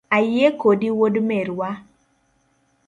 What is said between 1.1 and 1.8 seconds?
merwa